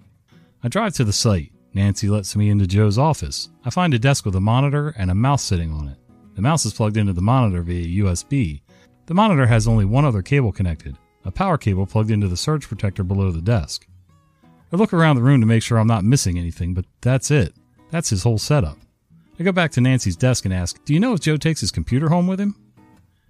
I 0.63 0.69
drive 0.69 0.95
to 0.95 1.03
the 1.03 1.13
site. 1.13 1.51
Nancy 1.71 2.09
lets 2.09 2.35
me 2.35 2.49
into 2.49 2.65
Joe's 2.65 2.97
office. 2.97 3.49
I 3.63 3.69
find 3.69 3.93
a 3.93 3.99
desk 3.99 4.25
with 4.25 4.35
a 4.35 4.41
monitor 4.41 4.95
and 4.97 5.11
a 5.11 5.15
mouse 5.15 5.43
sitting 5.43 5.71
on 5.71 5.87
it. 5.87 5.99
The 6.33 6.41
mouse 6.41 6.65
is 6.65 6.73
plugged 6.73 6.97
into 6.97 7.13
the 7.13 7.21
monitor 7.21 7.61
via 7.61 8.03
USB. 8.03 8.61
The 9.05 9.13
monitor 9.13 9.45
has 9.45 9.67
only 9.67 9.85
one 9.85 10.03
other 10.03 10.23
cable 10.23 10.51
connected, 10.51 10.97
a 11.25 11.31
power 11.31 11.59
cable 11.59 11.85
plugged 11.85 12.09
into 12.09 12.27
the 12.27 12.35
surge 12.35 12.67
protector 12.67 13.03
below 13.03 13.29
the 13.29 13.39
desk. 13.39 13.85
I 14.73 14.77
look 14.77 14.93
around 14.93 15.17
the 15.17 15.21
room 15.21 15.41
to 15.41 15.47
make 15.47 15.63
sure 15.63 15.77
I'm 15.77 15.87
not 15.87 16.05
missing 16.05 16.37
anything, 16.39 16.73
but 16.73 16.85
that's 17.01 17.29
it. 17.29 17.53
That's 17.89 18.09
his 18.09 18.23
whole 18.23 18.37
setup. 18.37 18.77
I 19.37 19.43
go 19.43 19.51
back 19.51 19.71
to 19.71 19.81
Nancy's 19.81 20.15
desk 20.15 20.45
and 20.45 20.53
ask, 20.53 20.83
Do 20.85 20.93
you 20.93 20.99
know 20.99 21.13
if 21.13 21.19
Joe 21.19 21.35
takes 21.35 21.59
his 21.59 21.71
computer 21.71 22.09
home 22.09 22.27
with 22.27 22.39
him? 22.39 22.55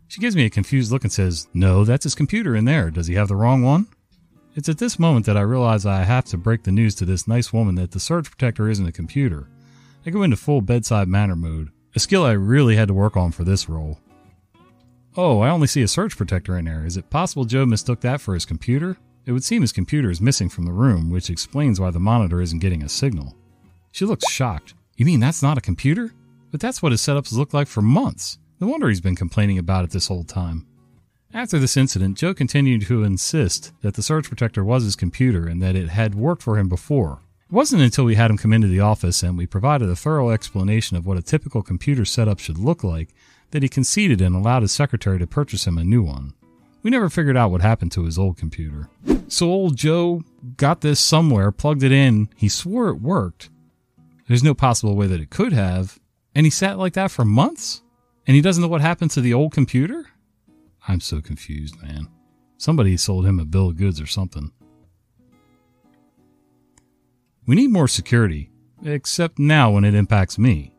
She 0.07 0.19
gives 0.19 0.35
me 0.35 0.45
a 0.45 0.49
confused 0.49 0.91
look 0.91 1.03
and 1.03 1.11
says, 1.11 1.47
No, 1.53 1.83
that's 1.83 2.03
his 2.03 2.15
computer 2.15 2.55
in 2.55 2.65
there. 2.65 2.91
Does 2.91 3.07
he 3.07 3.15
have 3.15 3.27
the 3.27 3.35
wrong 3.35 3.63
one? 3.63 3.87
It's 4.55 4.69
at 4.69 4.77
this 4.77 4.99
moment 4.99 5.25
that 5.25 5.37
I 5.37 5.41
realize 5.41 5.85
I 5.85 6.03
have 6.03 6.25
to 6.25 6.37
break 6.37 6.63
the 6.63 6.71
news 6.71 6.93
to 6.95 7.05
this 7.05 7.27
nice 7.27 7.53
woman 7.53 7.75
that 7.75 7.91
the 7.91 7.99
surge 7.99 8.29
protector 8.29 8.69
isn't 8.69 8.85
a 8.85 8.91
computer. 8.91 9.47
I 10.05 10.09
go 10.09 10.23
into 10.23 10.35
full 10.35 10.61
bedside 10.61 11.07
manner 11.07 11.35
mode, 11.35 11.69
a 11.95 11.99
skill 11.99 12.25
I 12.25 12.33
really 12.33 12.75
had 12.75 12.89
to 12.89 12.93
work 12.93 13.15
on 13.15 13.31
for 13.31 13.45
this 13.45 13.69
role. 13.69 13.97
Oh, 15.15 15.39
I 15.39 15.49
only 15.49 15.67
see 15.67 15.81
a 15.81 15.87
surge 15.87 16.17
protector 16.17 16.57
in 16.57 16.65
there. 16.65 16.85
Is 16.85 16.97
it 16.97 17.09
possible 17.09 17.45
Joe 17.45 17.65
mistook 17.65 18.01
that 18.01 18.19
for 18.19 18.33
his 18.33 18.45
computer? 18.45 18.97
It 19.25 19.31
would 19.31 19.43
seem 19.43 19.61
his 19.61 19.71
computer 19.71 20.09
is 20.09 20.19
missing 20.19 20.49
from 20.49 20.65
the 20.65 20.73
room, 20.73 21.09
which 21.09 21.29
explains 21.29 21.79
why 21.79 21.91
the 21.91 21.99
monitor 21.99 22.41
isn't 22.41 22.59
getting 22.59 22.83
a 22.83 22.89
signal. 22.89 23.35
She 23.91 24.05
looks 24.05 24.29
shocked. 24.31 24.73
You 24.97 25.05
mean 25.05 25.19
that's 25.19 25.43
not 25.43 25.57
a 25.57 25.61
computer? 25.61 26.11
But 26.49 26.59
that's 26.59 26.81
what 26.81 26.91
his 26.91 27.01
setups 27.01 27.31
looked 27.31 27.53
like 27.53 27.67
for 27.67 27.81
months. 27.81 28.39
No 28.59 28.67
wonder 28.67 28.89
he's 28.89 29.01
been 29.01 29.15
complaining 29.15 29.57
about 29.57 29.85
it 29.85 29.91
this 29.91 30.07
whole 30.07 30.23
time. 30.23 30.65
After 31.33 31.59
this 31.59 31.77
incident, 31.77 32.17
Joe 32.17 32.33
continued 32.33 32.81
to 32.87 33.03
insist 33.03 33.71
that 33.81 33.93
the 33.93 34.03
surge 34.03 34.27
protector 34.27 34.65
was 34.65 34.83
his 34.83 34.97
computer 34.97 35.47
and 35.47 35.61
that 35.61 35.75
it 35.75 35.89
had 35.89 36.13
worked 36.13 36.43
for 36.43 36.57
him 36.57 36.67
before. 36.67 37.19
It 37.49 37.53
wasn't 37.53 37.83
until 37.83 38.05
we 38.05 38.15
had 38.15 38.29
him 38.29 38.37
come 38.37 38.51
into 38.51 38.67
the 38.67 38.81
office 38.81 39.23
and 39.23 39.37
we 39.37 39.45
provided 39.45 39.89
a 39.89 39.95
thorough 39.95 40.29
explanation 40.31 40.97
of 40.97 41.05
what 41.05 41.17
a 41.17 41.21
typical 41.21 41.61
computer 41.61 42.03
setup 42.05 42.39
should 42.39 42.57
look 42.57 42.83
like 42.83 43.09
that 43.51 43.63
he 43.63 43.69
conceded 43.69 44.19
and 44.19 44.35
allowed 44.35 44.61
his 44.61 44.71
secretary 44.71 45.19
to 45.19 45.27
purchase 45.27 45.65
him 45.67 45.77
a 45.77 45.83
new 45.83 46.03
one. 46.03 46.33
We 46.83 46.89
never 46.89 47.09
figured 47.09 47.37
out 47.37 47.51
what 47.51 47.61
happened 47.61 47.91
to 47.93 48.05
his 48.05 48.17
old 48.17 48.37
computer. 48.37 48.89
So 49.27 49.49
old 49.49 49.77
Joe 49.77 50.23
got 50.57 50.81
this 50.81 50.99
somewhere, 50.99 51.51
plugged 51.51 51.83
it 51.83 51.91
in, 51.91 52.29
he 52.35 52.49
swore 52.49 52.89
it 52.89 53.01
worked. 53.01 53.49
There's 54.27 54.43
no 54.43 54.53
possible 54.53 54.95
way 54.95 55.07
that 55.07 55.21
it 55.21 55.29
could 55.29 55.53
have, 55.53 55.99
and 56.33 56.45
he 56.45 56.49
sat 56.49 56.77
like 56.77 56.93
that 56.93 57.11
for 57.11 57.25
months? 57.25 57.81
And 58.27 58.35
he 58.35 58.41
doesn't 58.41 58.61
know 58.61 58.67
what 58.67 58.81
happened 58.81 59.11
to 59.11 59.21
the 59.21 59.33
old 59.33 59.51
computer? 59.51 60.07
I'm 60.87 61.01
so 61.01 61.21
confused, 61.21 61.81
man. 61.81 62.07
Somebody 62.57 62.95
sold 62.97 63.25
him 63.25 63.39
a 63.39 63.45
bill 63.45 63.69
of 63.69 63.77
goods 63.77 63.99
or 63.99 64.07
something. 64.07 64.51
We 67.45 67.55
need 67.55 67.71
more 67.71 67.87
security, 67.87 68.51
except 68.83 69.39
now 69.39 69.71
when 69.71 69.83
it 69.83 69.95
impacts 69.95 70.37
me. 70.37 70.73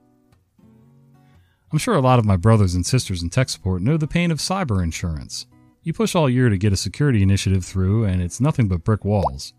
I'm 1.72 1.78
sure 1.78 1.94
a 1.94 2.00
lot 2.00 2.18
of 2.18 2.24
my 2.24 2.36
brothers 2.36 2.74
and 2.74 2.86
sisters 2.86 3.22
in 3.22 3.30
tech 3.30 3.48
support 3.48 3.82
know 3.82 3.96
the 3.96 4.06
pain 4.06 4.30
of 4.30 4.38
cyber 4.38 4.82
insurance. 4.82 5.46
You 5.84 5.92
push 5.92 6.14
all 6.14 6.30
year 6.30 6.48
to 6.48 6.58
get 6.58 6.72
a 6.72 6.76
security 6.76 7.22
initiative 7.22 7.64
through, 7.64 8.04
and 8.04 8.22
it's 8.22 8.40
nothing 8.40 8.68
but 8.68 8.84
brick 8.84 9.04
walls. 9.04 9.52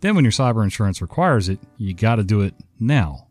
Then, 0.00 0.16
when 0.16 0.24
your 0.24 0.32
cyber 0.32 0.64
insurance 0.64 1.00
requires 1.00 1.48
it, 1.48 1.60
you 1.76 1.94
gotta 1.94 2.24
do 2.24 2.40
it 2.40 2.54
now. 2.80 3.28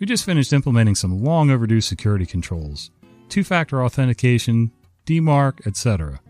We 0.00 0.06
just 0.06 0.24
finished 0.24 0.52
implementing 0.52 0.96
some 0.96 1.22
long 1.22 1.50
overdue 1.50 1.80
security 1.80 2.26
controls 2.26 2.90
two 3.28 3.44
factor 3.44 3.82
authentication, 3.82 4.72
DMARC, 5.06 5.66
etc. 5.66 6.20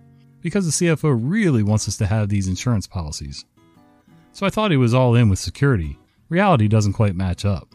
Because 0.40 0.66
the 0.66 0.86
CFO 0.86 1.18
really 1.20 1.62
wants 1.62 1.88
us 1.88 1.96
to 1.96 2.06
have 2.06 2.28
these 2.28 2.46
insurance 2.46 2.86
policies. 2.86 3.44
So 4.32 4.46
I 4.46 4.50
thought 4.50 4.70
he 4.70 4.76
was 4.76 4.94
all 4.94 5.14
in 5.16 5.28
with 5.28 5.38
security. 5.38 5.98
Reality 6.28 6.68
doesn't 6.68 6.92
quite 6.92 7.16
match 7.16 7.44
up. 7.44 7.74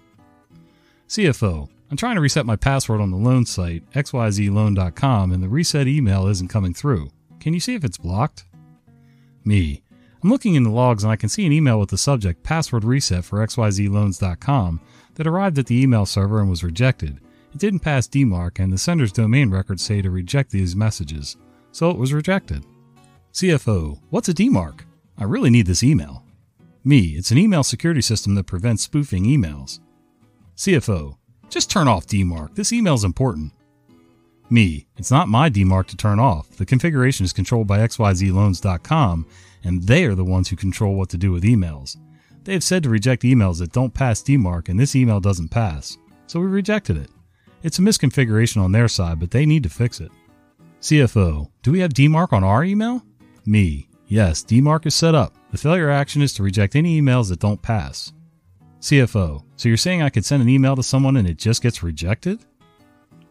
CFO, 1.10 1.68
I'm 1.90 1.98
trying 1.98 2.16
to 2.16 2.22
reset 2.22 2.46
my 2.46 2.56
password 2.56 3.02
on 3.02 3.12
the 3.12 3.18
loan 3.18 3.46
site, 3.46 3.90
xyzloan.com, 3.92 5.32
and 5.32 5.44
the 5.44 5.50
reset 5.50 5.88
email 5.88 6.28
isn't 6.28 6.50
coming 6.50 6.74
through. 6.74 7.10
Can 7.40 7.54
you 7.54 7.60
see 7.60 7.76
if 7.76 7.84
it's 7.84 7.98
blocked? 7.98 8.46
Me. 9.44 9.84
I'm 10.24 10.30
looking 10.30 10.56
in 10.56 10.64
the 10.64 10.70
logs 10.70 11.04
and 11.04 11.12
I 11.12 11.16
can 11.16 11.30
see 11.30 11.46
an 11.46 11.52
email 11.52 11.80
with 11.80 11.90
the 11.90 11.98
subject 11.98 12.44
password 12.44 12.84
reset 12.84 13.24
for 13.24 13.40
xyzloans.com 13.46 14.82
that 15.16 15.28
arrived 15.28 15.58
at 15.58 15.68
the 15.68 15.82
email 15.82 16.06
server 16.06 16.40
and 16.40 16.50
was 16.50 16.64
rejected. 16.64 17.20
It 17.54 17.60
didn't 17.60 17.80
pass 17.80 18.08
DMARC, 18.08 18.60
and 18.60 18.72
the 18.72 18.78
sender's 18.78 19.12
domain 19.12 19.50
records 19.50 19.82
say 19.82 20.02
to 20.02 20.12
reject 20.12 20.52
these 20.52 20.76
messages, 20.76 21.38
so 21.72 21.90
it 21.90 21.98
was 21.98 22.14
rejected. 22.14 22.66
CFO, 23.34 24.00
what's 24.10 24.30
a 24.30 24.34
DMARC? 24.34 24.82
I 25.18 25.24
really 25.24 25.50
need 25.50 25.66
this 25.66 25.84
email. 25.84 26.24
Me, 26.84 27.16
it's 27.16 27.32
an 27.32 27.38
email 27.38 27.64
security 27.64 28.02
system 28.02 28.36
that 28.36 28.46
prevents 28.46 28.84
spoofing 28.84 29.26
emails. 29.26 29.80
CFO, 30.56 31.18
just 31.50 31.70
turn 31.70 31.88
off 31.88 32.06
DMARC. 32.06 32.56
This 32.56 32.74
email 32.74 32.94
is 32.94 33.04
important. 33.04 33.54
Me, 34.50 34.88
it's 34.98 35.12
not 35.12 35.28
my 35.28 35.50
DMARC 35.50 35.88
to 35.88 35.98
turn 35.98 36.20
off. 36.20 36.50
The 36.52 36.66
configuration 36.66 37.26
is 37.26 37.34
controlled 37.34 37.68
by 37.68 37.80
xyzloans.com, 37.80 39.26
and 39.64 39.84
they 39.84 40.06
are 40.06 40.16
the 40.16 40.24
ones 40.24 40.48
who 40.48 40.56
control 40.56 40.96
what 40.96 41.10
to 41.10 41.18
do 41.18 41.32
with 41.32 41.44
emails. 41.44 41.98
They 42.46 42.54
have 42.54 42.64
said 42.64 42.84
to 42.84 42.90
reject 42.90 43.24
emails 43.24 43.60
that 43.60 43.74
don't 43.74 43.94
pass 43.94 44.24
DMARC, 44.24 44.70
and 44.70 44.80
this 44.80 44.96
email 44.96 45.20
doesn't 45.20 45.50
pass. 45.50 45.98
So 46.28 46.40
we 46.40 46.48
rejected 46.48 46.96
it. 46.96 47.10
It's 47.62 47.80
a 47.80 47.82
misconfiguration 47.82 48.62
on 48.62 48.72
their 48.72 48.88
side, 48.88 49.20
but 49.20 49.32
they 49.32 49.46
need 49.46 49.64
to 49.64 49.70
fix 49.70 50.00
it. 50.00 50.12
CFO, 50.80 51.50
do 51.64 51.72
we 51.72 51.80
have 51.80 51.94
DMARC 51.94 52.32
on 52.32 52.46
our 52.46 52.64
email? 52.64 53.04
Me, 53.46 53.90
yes, 54.08 54.44
DMARC 54.44 54.86
is 54.86 54.96
set 54.96 55.16
up. 55.16 55.34
The 55.52 55.58
failure 55.58 55.90
action 55.90 56.22
is 56.22 56.34
to 56.36 56.44
reject 56.44 56.76
any 56.76 57.02
emails 57.02 57.30
that 57.30 57.40
don't 57.40 57.62
pass. 57.62 58.14
CFO, 58.80 59.44
so 59.58 59.68
you're 59.68 59.78
saying 59.78 60.02
I 60.02 60.10
could 60.10 60.24
send 60.24 60.42
an 60.42 60.50
email 60.50 60.76
to 60.76 60.84
someone 60.84 61.18
and 61.18 61.28
it 61.28 61.38
just 61.38 61.62
gets 61.62 61.84
rejected? 61.84 62.46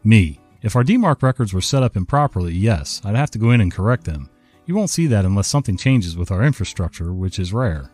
Me, 0.05 0.41
if 0.67 0.75
our 0.75 0.83
DMARC 0.83 1.23
records 1.23 1.55
were 1.55 1.61
set 1.61 1.85
up 1.85 1.97
improperly, 1.97 2.53
yes, 2.53 3.01
I'd 3.05 3.15
have 3.15 3.31
to 3.31 3.39
go 3.39 3.53
in 3.53 3.61
and 3.61 3.73
correct 3.73 4.03
them. 4.03 4.29
You 4.67 4.75
won't 4.75 4.91
see 4.91 5.07
that 5.07 5.25
unless 5.25 5.47
something 5.47 5.77
changes 5.77 6.17
with 6.17 6.33
our 6.33 6.43
infrastructure, 6.43 7.13
which 7.13 7.39
is 7.39 7.53
rare. 7.53 7.93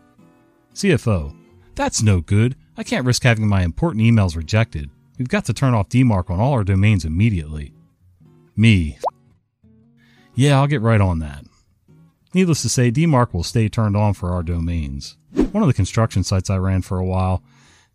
CFO, 0.73 1.37
that's 1.75 2.01
no 2.01 2.19
good. 2.19 2.55
I 2.75 2.81
can't 2.81 3.05
risk 3.05 3.21
having 3.21 3.47
my 3.47 3.61
important 3.61 4.03
emails 4.03 4.35
rejected. 4.35 4.89
We've 5.19 5.27
got 5.27 5.45
to 5.45 5.53
turn 5.53 5.75
off 5.75 5.89
DMARC 5.89 6.31
on 6.31 6.39
all 6.39 6.53
our 6.53 6.63
domains 6.63 7.05
immediately. 7.05 7.75
Me. 8.55 8.97
Yeah, 10.33 10.59
I'll 10.59 10.65
get 10.65 10.81
right 10.81 10.99
on 10.99 11.19
that. 11.19 11.45
Needless 12.33 12.63
to 12.63 12.69
say, 12.69 12.91
DMARC 12.91 13.35
will 13.35 13.43
stay 13.43 13.69
turned 13.69 13.95
on 13.95 14.15
for 14.15 14.31
our 14.31 14.41
domains. 14.41 15.15
One 15.35 15.61
of 15.61 15.67
the 15.67 15.75
construction 15.75 16.23
sites 16.23 16.49
I 16.49 16.57
ran 16.57 16.81
for 16.81 16.97
a 16.97 17.05
while, 17.05 17.43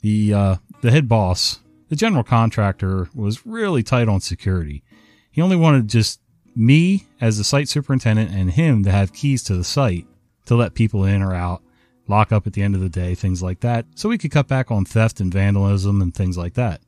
the 0.02 0.32
uh, 0.32 0.56
the 0.82 0.92
head 0.92 1.08
boss, 1.08 1.58
the 1.88 1.96
general 1.96 2.24
contractor, 2.24 3.08
was 3.14 3.46
really 3.46 3.82
tight 3.82 4.08
on 4.08 4.20
security. 4.20 4.82
He 5.30 5.42
only 5.42 5.56
wanted 5.56 5.88
just 5.88 6.20
me 6.54 7.06
as 7.20 7.38
the 7.38 7.44
site 7.44 7.68
superintendent 7.68 8.30
and 8.30 8.50
him 8.50 8.84
to 8.84 8.90
have 8.90 9.12
keys 9.12 9.42
to 9.44 9.54
the 9.54 9.64
site 9.64 10.06
to 10.46 10.56
let 10.56 10.74
people 10.74 11.04
in 11.04 11.22
or 11.22 11.34
out, 11.34 11.62
lock 12.08 12.32
up 12.32 12.46
at 12.46 12.52
the 12.52 12.62
end 12.62 12.74
of 12.74 12.80
the 12.80 12.88
day, 12.88 13.14
things 13.14 13.42
like 13.42 13.60
that, 13.60 13.86
so 13.94 14.08
we 14.08 14.18
could 14.18 14.30
cut 14.30 14.48
back 14.48 14.70
on 14.70 14.84
theft 14.84 15.20
and 15.20 15.32
vandalism 15.32 16.00
and 16.02 16.14
things 16.14 16.36
like 16.36 16.54
that. 16.54 16.80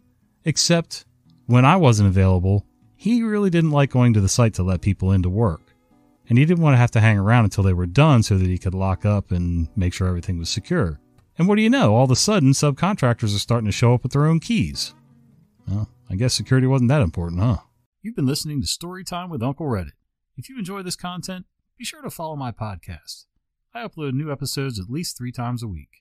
Except 0.45 1.04
when 1.47 1.64
I 1.64 1.76
wasn't 1.76 2.09
available, 2.09 2.64
he 2.97 3.23
really 3.23 3.50
didn't 3.50 3.71
like 3.71 3.90
going 3.90 4.14
to 4.14 4.21
the 4.21 4.28
site 4.28 4.54
to 4.54 4.62
let 4.62 4.80
people 4.80 5.12
into 5.12 5.28
work. 5.28 5.62
And 6.28 6.38
he 6.38 6.45
didn't 6.45 6.62
want 6.62 6.75
to 6.75 6.78
have 6.78 6.92
to 6.92 7.00
hang 7.00 7.19
around 7.19 7.45
until 7.45 7.64
they 7.64 7.73
were 7.73 7.87
done 7.87 8.23
so 8.23 8.38
that 8.38 8.47
he 8.47 8.59
could 8.59 8.75
lock 8.75 9.04
up 9.04 9.30
and 9.33 9.69
make 9.76 9.92
sure 9.92 10.07
everything 10.07 10.38
was 10.38 10.49
secure. 10.49 11.00
And 11.40 11.49
what 11.49 11.56
do 11.56 11.62
you 11.62 11.70
know? 11.70 11.94
All 11.94 12.04
of 12.04 12.11
a 12.11 12.16
sudden, 12.16 12.50
subcontractors 12.50 13.35
are 13.35 13.38
starting 13.38 13.64
to 13.64 13.73
show 13.73 13.94
up 13.94 14.02
with 14.02 14.12
their 14.12 14.26
own 14.26 14.40
keys. 14.40 14.92
Well, 15.66 15.88
I 16.11 16.16
guess 16.16 16.35
security 16.35 16.66
wasn't 16.66 16.90
that 16.90 17.00
important, 17.00 17.40
huh? 17.40 17.61
You've 18.02 18.14
been 18.14 18.26
listening 18.26 18.61
to 18.61 18.66
Storytime 18.66 19.30
with 19.30 19.42
Uncle 19.42 19.64
Reddit. 19.64 19.92
If 20.37 20.50
you 20.50 20.59
enjoy 20.59 20.82
this 20.82 20.97
content, 20.97 21.47
be 21.78 21.85
sure 21.87 22.02
to 22.02 22.11
follow 22.11 22.37
my 22.37 22.52
podcast. 22.52 23.25
I 23.73 23.82
upload 23.82 24.12
new 24.12 24.30
episodes 24.30 24.78
at 24.78 24.90
least 24.90 25.16
three 25.16 25.32
times 25.32 25.62
a 25.62 25.66
week. 25.66 26.00